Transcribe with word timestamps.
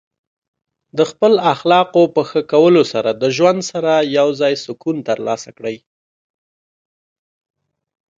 د 0.97 0.99
خپل 1.11 1.33
اخلاقو 1.53 2.03
په 2.15 2.21
ښه 2.29 2.41
کولو 2.53 2.81
سره 2.93 3.09
د 3.21 3.23
ژوند 3.35 3.59
سره 3.71 3.93
یوځای 4.17 4.53
سکون 4.65 4.95
ترلاسه 5.09 5.49
کړئ. 5.57 5.77